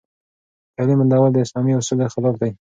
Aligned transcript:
د 0.03 0.03
تعليم 0.75 0.97
بندول 1.01 1.29
د 1.33 1.37
اسلامي 1.45 1.73
اصولو 1.75 2.11
خلاف 2.13 2.35
دي. 2.41 2.51